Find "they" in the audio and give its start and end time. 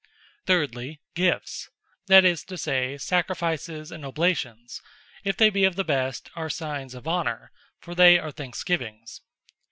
5.37-5.51, 7.93-8.17